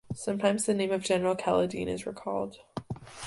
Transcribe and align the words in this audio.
Sometimes 0.15 0.65
the 0.65 0.73
name 0.73 0.91
of 0.91 1.03
General 1.03 1.35
Kaledin 1.35 1.87
is 1.87 2.07
recalled. 2.07 2.55